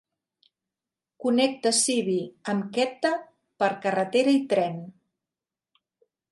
Connecta 1.25 1.73
Sibi 1.81 2.17
amb 2.55 2.65
Quetta 2.79 3.13
per 3.65 3.71
carretera 3.87 4.37
i 4.41 4.43
tren. 4.57 4.83